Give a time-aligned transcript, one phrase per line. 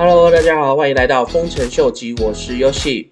[0.00, 3.08] Hello，大家好，欢迎来到丰臣秀吉，我是 Yoshi。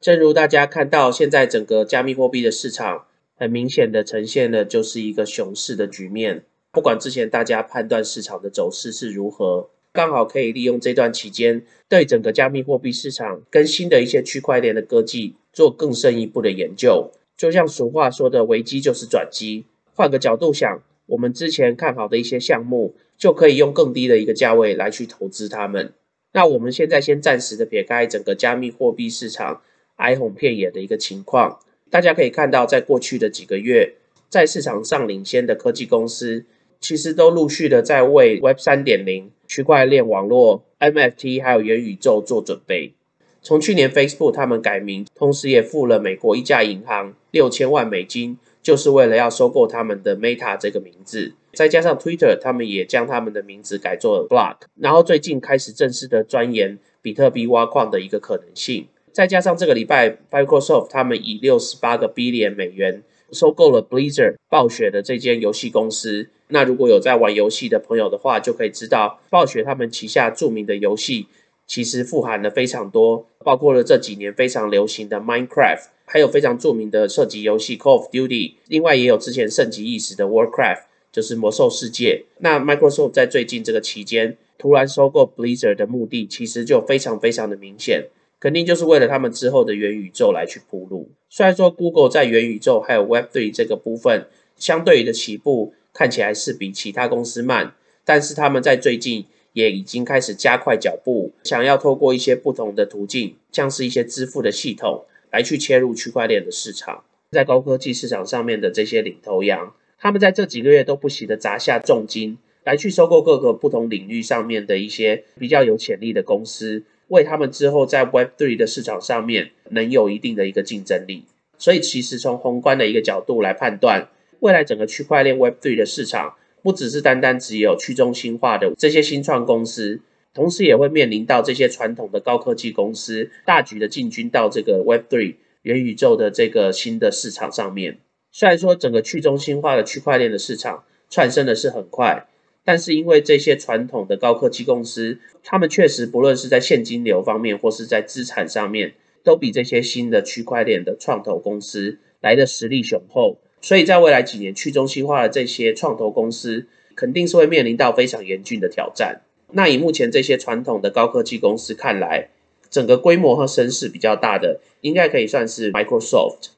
[0.00, 6.44] 正如大家看到，现在整个加密货币的市场很明显的呈现的就是一个熊市的局面。
[6.70, 17.10] 不管之前大家判断市场的走势是如何，刚好可以利用这段期间，对整个加密货币市场跟新的一些区块链的科技做更深一步的研究。
[17.36, 19.64] 就像俗话说的，危机就是转机。
[19.96, 25.92] 换个角度想，我们之前看好的一些项目，就可以用更低的一个价位来去投资它们。
[26.32, 29.62] 那我们现在先暂时的撇开整个加密货币市场
[29.94, 33.94] 哀鸿遍野的一个情况，大家可以看到，在过去的几个月，
[34.28, 36.46] 在市场上领先的科技公司。
[36.80, 42.94] 其实都陆续的在为 Web 三点零、区块链网络、NFT 还有元宇宙做准备。
[43.40, 51.34] 从去年 Facebook 他们改名，同时也付了美国一家银行六千万美金，就是为了要收购他们的 Meta 这个名字。
[51.52, 58.86] 再加上 Twitter 他们也将他们的名字改做 Block，然后最近开始正式的钻研比特币挖矿的一个可能性。
[59.12, 63.02] 再加上这个礼拜 Microsoft 他们以六十八个 billion 美元。
[63.32, 66.28] 收购了 Blizzard 暴雪的这间游戏公司。
[66.48, 71.28] 那如果有在玩游戏的朋友的话，就可以知道暴雪他们旗下著名的游戏
[71.66, 82.26] 其实富含了非常多，包括了这几年非常流行的 Minecraft，还有非常著名的射击游戏 Call of Duty，另外也有之前盛极一时的 Warcraft，就是魔兽世界。
[82.40, 88.08] 那 Microsoft 在最近这个期间突然收购 Blizzard 的目的，其实就非常非常的明显。
[88.38, 91.08] 肯定就是为了他们之后的元宇宙来去铺路。
[91.30, 94.26] 虽然说 Google 在元宇宙还有 Web3 这个部分
[94.58, 107.02] 相对于的起步看起来是比其他公司慢，但是他们在最近也已经开始加快脚步，想要透过一些不同的途径，像是一些支付的系统来去切入区块链的市场。
[107.32, 116.84] 在高科技市场上面的这些领头羊，他们在这几个月都不惜的砸下重金来去收购各个不同领域上面的一些比较有潜力的公司。
[117.08, 121.24] 为他们之后在 Web3 的市场上面能有一定的一个竞争力，
[121.58, 124.08] 所以其实从宏观的一个角度来判断，
[124.40, 130.00] 未来整个区块链 Web3 的市场不只是单单只有去中心化的这些新创公司，
[130.34, 137.98] 同时也会面临到这些传统的高科技公司大举的进军到这个 Web3 元宇宙的这个新的市场上面。
[138.30, 142.26] 虽然说整个去中心化的区块链的市场窜升的是很快。
[142.64, 148.94] 但是因为这些传统的高科技公司，他们确实不论是在现金流方面，或是在资产上面，
[149.24, 153.38] 都比这些新的区块链的创投公司来的实力雄厚。
[153.60, 159.22] 所以在未来几年，去中心化的这些创投公司，肯定是会面临到非常严峻的挑战。
[159.52, 162.28] 那以目前这些传统的高科技公司看来，
[162.70, 166.48] 整个规模和声势比较大的，应该可以算是 Microsoft。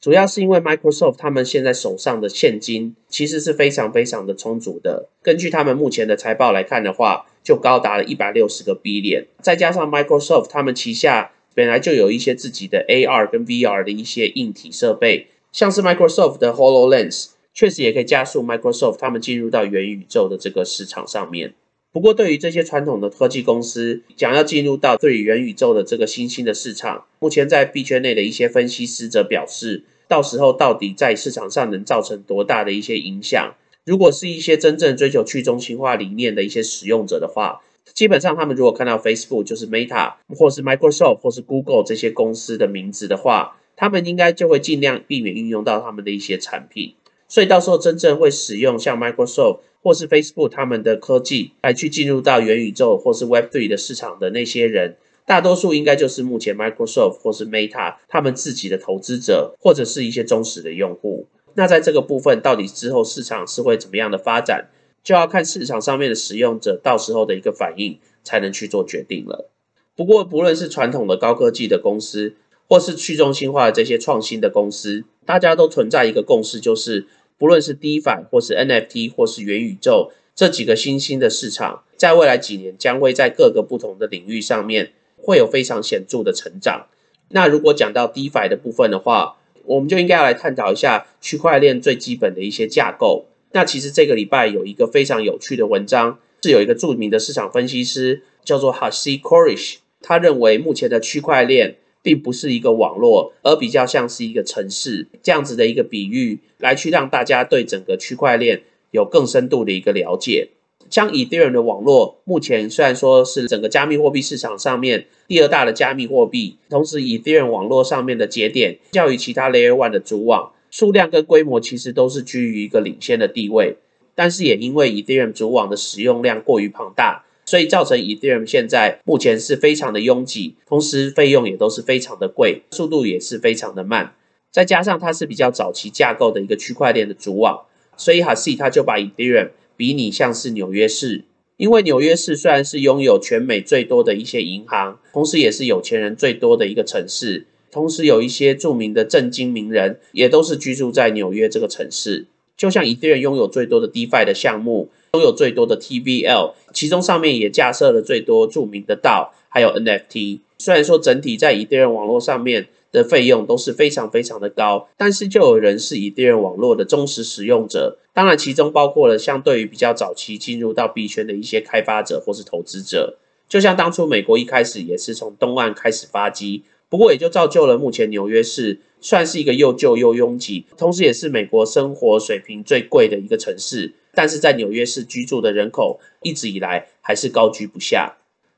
[0.00, 5.08] 主要是因为 Microsoft 他们现在手上的现金其实是非常非常的充足的。
[5.22, 21.54] 根据他们目前的财报来看的话，就高达了一百六十个 B 点，再加上 Microsoft 他们旗下本来就有一些自己的 AR 跟 VR 的一些硬体设备，像是 Microsoft 的 Hololens，确实也可以加速 Microsoft 他们进入到元宇宙的这个市场上面。
[21.94, 33.54] 不过，对于这些传统的科技公司想要进入到对于元宇宙的这个新兴的市场，目前在币圈内的一些分析师则表示，到时候到底在市场上能造成多大的一些影响？
[33.84, 37.62] 如果是一些真正追求去中心化理念的一些使用者的话，
[37.92, 46.94] 基本上他们如果看到 Facebook 就是 Meta 或是 Microsoft 或是 Google 这些公司的名字的话，他们应该就会尽量避免运用到他们的一些产品。
[47.28, 49.60] 所以到时候真正会使用像 Microsoft。
[49.84, 54.96] 或是 Facebook 他们的科技来去进入到元宇宙或是 Web3 的市场的那些人，
[55.26, 61.26] 大多数应该就是目前 Microsoft 或是 Meta 他们自己的投资者，或者是一些忠实的用户。
[61.52, 64.70] 那在这个部分，到底之后市场是会怎么样的发展，
[65.02, 69.50] 就要看市场上面的使用者到时候的一个反应，才能去做决定了。
[69.94, 72.36] 不过，不论是传统的高科技的公司，
[72.66, 77.06] 或是去中心化的这些创新的公司，大家都存在一个共识，就是。
[77.36, 86.86] 不论是 DeFi 或是 NFT 或是元宇宙这几个新兴的市场，在未来几年将会在各个不同的领域上面会有非常显著的成长。
[87.30, 93.26] 那如果讲到 DeFi 的部分的话，我们就应该要来探讨一下区块链最基本的一些架构。
[93.50, 101.78] 那其实这个礼拜有一个非常有趣的文章，是有一个著名的市场分析师叫做 Hasi Korish，他认为目前的区块链。
[102.04, 110.50] 并不是一个网络，而比较像是一个城市这样子的一个比喻，来去让大家对整个区块链有更深度的一个了解。
[110.90, 123.78] 像以太坊的网络，目前虽然说是整个加密货币市场上面第二大的加密货币，同时以太坊网络上面的节点，较于其他 Layer One 的主网数量跟规模，其实都是居于一个领先的地位。
[124.14, 127.24] 但是也因为以太坊主网的使用量过于庞大。
[127.54, 134.16] 所以造成 Ethereum 现在目前是非常的拥挤，同时费用也都是非常的贵，速度也是非常的慢。
[134.50, 137.66] 再加上它是比较早期架构的一个区块链的主网，
[137.96, 141.22] 所以 h a s i 他就把 Ethereum 比拟像是纽约市。
[141.56, 152.26] 因为纽约市虽然是拥有全美最多的一些银行，同时也是有钱人最多的一个城市，同时有一些著名的政经名人也都是居住在纽约这个城市。
[152.56, 154.90] 就像 Ethereum 拥有最多的 DeFi 的项目。
[155.14, 160.40] 拥有最多的 TVL，其中上面也架设了最多著名的道，还有 NFT。
[160.58, 167.98] 虽然说整体在 Ethereum 网络上面的费用都是非常非常的高，但是就有人是 Ethereum 网络的忠实使用者。
[168.12, 173.18] 当然，其中包括了相对于比较早期进入到币圈的一些开发者或是投资者。
[173.48, 183.92] 就像当初美国一开始也是从东岸开始发迹，不过也就造就了目前纽约市算是一个又旧又拥挤，同时也是美国生活水平最贵的一个城市。
[184.14, 188.16] 但是在纽约市居住的人口一直以来还是高居不下。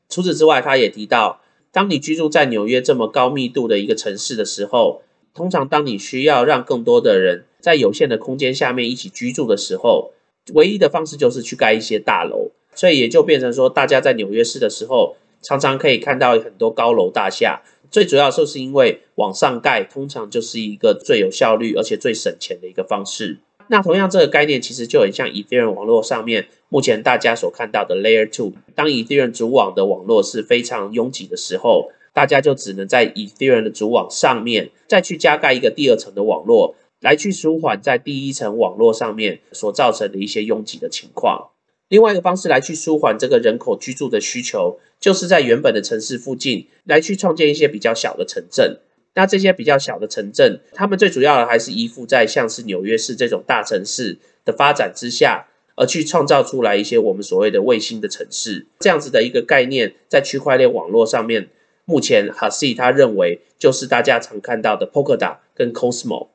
[0.08, 1.41] 除此之外，他也提到，
[1.73, 5.03] 当你居住在纽约这么高密度的一个城市的时候，
[5.35, 10.12] 通常当你需要让更多的人在有限的空间下面一起居住的时候，
[10.55, 12.50] 唯一的方式就是去盖一些大楼。
[12.75, 17.62] 所以也就变成说，大家在纽约市的时候，常常可以看到很多高楼大厦。
[17.91, 23.38] 最主要就是因为往上盖，通常就是一个最有效率而且最省钱的一个方式。
[23.69, 28.53] 那同样，这个概念其实就很像 Ethereum 网络上面目前大家所看到的 Layer Two。
[28.75, 41.51] 当 Ethereum 主网的网络是非常拥挤的时候，大家就只能在 Ethereum 的主网上面再去加盖一个第二层的网络，来去舒缓在第一层网络上面所造成的一些拥挤的情况。
[41.89, 48.81] 另外一个方式来去舒缓这个人口居住的需求，就是在原本的城市附近来去创建一些比较小的城镇。
[49.17, 61.49] 那这些比较小的城镇，他们最主要的还是依附在像是纽约市这种大城市的发展之下，而去创造出来一些我们所谓的卫星的城市，这样子的一个概念，在区块链网络上面，
[61.87, 66.29] 目前 h a s i 他认为就是大家常看到的 Polkadot 跟 Cosmo。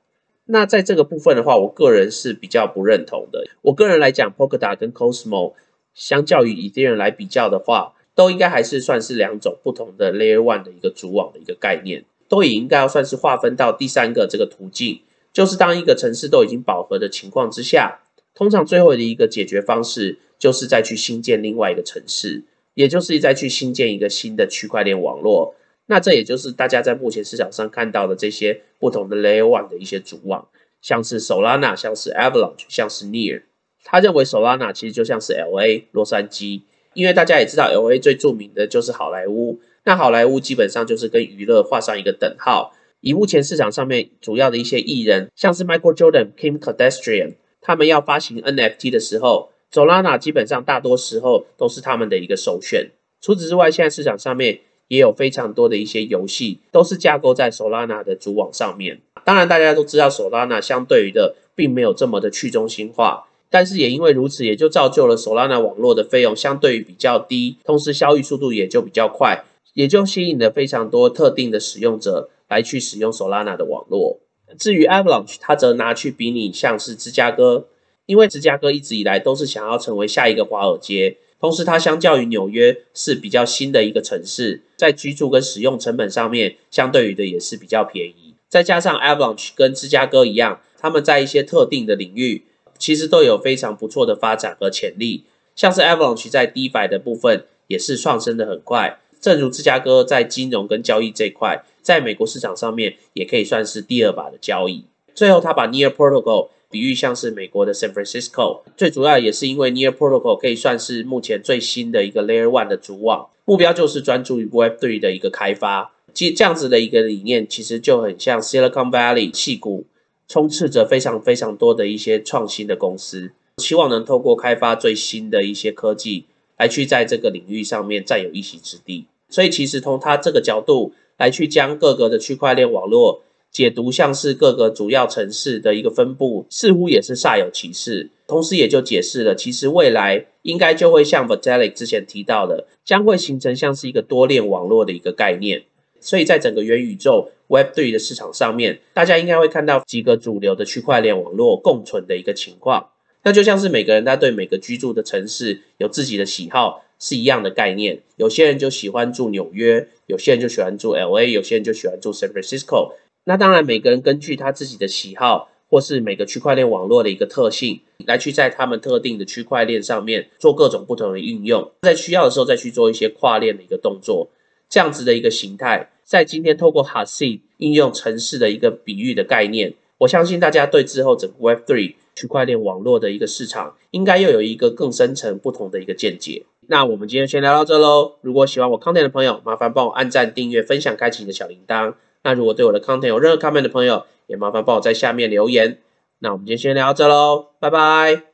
[0.45, 3.45] 那在这个部分的话，我个人是比较不认同的。
[3.61, 5.53] 我个人来讲，Polkadot 跟 Cosmo
[5.93, 12.05] 相较于 Ethereum 来比较的话，都应该还是算是两种不同的 Layer One 的一个主网的一个概念。
[12.31, 15.01] 都也应该要算是划分到第三个这个途径，
[15.33, 25.55] 就是当一个城市都已经饱和的情况之下，通常最后的一个解决方式就是再去新建另外一个城市，也就是再去新建一个新的区块链网络。
[25.87, 30.47] 那这也就是大家在目前市场上看到的这些不同的 Layer One 的一些主网，
[30.81, 33.41] 像是 Solana，像是 Avalanche，像是 Near。
[33.83, 36.61] 他认为 Solana 其实就像是 LA 洛杉矶，
[36.93, 39.59] 因为大家也知道 LA 最著名的就是好莱坞。
[39.83, 42.73] 那好莱坞基本上就是跟娱乐画上一个等号。
[42.99, 52.91] 以目前市场上面主要的一些艺人，像是 Michael Jordan、Kim Kardashian，他们要发行 NFT 的时候，Solana 基本上大多时候都是他们的一个首选。
[53.19, 59.01] 除此之外，现在市场上面也有非常多的一些游戏，都是架构在 Solana 的主网上面。
[59.23, 69.43] 当然，大家都知道 Solana 相对于的并没有这么的去中心化，但是也因为如此，也就造就了 Solana 网络的费用相对于比较低，同时交易速度也就比较快。
[69.73, 74.19] 也就吸引了非常多特定的使用者来去使用 Solana 的网络。
[74.57, 77.67] 至于 Avalanche，它则拿去比拟像是芝加哥，
[78.05, 88.35] 因为芝加哥一直以来都是想要成为下一个华尔街，同时它相较于纽约是比较新的一个城市，在居住跟使用成本上面，相对于的也是比较便宜。
[88.49, 92.43] 再加上 Avalanche 跟芝加哥一样，他们在一些特定的领域，
[92.77, 95.23] 其实都有非常不错的发展和潜力。
[95.55, 98.99] 像是 Avalanche 在 DeFi 的部分，也是上升的很快。
[99.21, 104.83] 正如芝加哥在金融跟交易这块，在美国市场上面也可以算是第二把的交易。
[105.13, 115.93] 最后，他把 Near Protocol 比喻像是美国的 San Francisco，最主要也是因为 Near Protocol 可以算是目前最新的一个 Layer One 的主网，目标就是专注于 Web3 的一个开发。
[116.13, 119.85] 其这样子的一个理念，其实就很像 Silicon Valley 气股，
[120.27, 126.25] 充斥着非常非常多的一些创新的公司，希望能透过开发最新的一些科技，
[126.57, 129.05] 来去在这个领域上面占有一席之地。
[129.31, 138.11] 所以其实从它这个角度来去将各个的区块链网络解读，像是各个主要城市的一个分布，似乎也是煞有其事。
[138.27, 145.63] 同时也就解释了，其实未来应该就会像 Vitalik 之前提到的，将会形成像是一个多链网络的一个概念。
[145.99, 152.89] 所以在整个元宇宙 Web3 的市场上面，大家应该会看到几个主流的区块链网络共存的一个情况。
[153.23, 156.83] 那就像是每个人他对每个居住的城市有自己的喜好。
[157.01, 162.93] 是一样的概念，有些人就喜欢住纽约，有些人就喜欢住 L A，有些人就喜欢住 San Francisco。
[163.25, 174.29] 那当然，每个人根据他自己的喜好，或是每个区块链网络的一个特性，来去在他们特定的区块链上面做各种不同的应用，在需要的时候再去做一些跨链的一个动作，
[174.69, 186.43] 这样子的一个形态，在今天透过 h a s i 应用城市的一个比喻的概念，我相信大家对之后整个 Web3 区块链网络的一个市场，应该又有一个更深层不同的一个见解。
[186.67, 188.13] 那我们今天先聊到这喽。
[188.21, 191.95] 如果喜欢我 content 的朋友，麻烦帮我按赞、订阅、分享、开启你的小铃铛。
[192.23, 195.79] 那如果对我的 content 有任何 comment 的朋友，也麻烦帮我在下面留言。
[196.19, 198.30] 那我们今天先聊到这喽，拜拜。